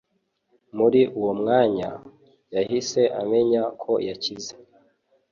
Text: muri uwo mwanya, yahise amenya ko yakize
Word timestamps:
muri 0.77 1.01
uwo 1.19 1.31
mwanya, 1.41 1.89
yahise 2.55 3.01
amenya 3.21 3.63
ko 3.81 3.91
yakize 4.07 4.53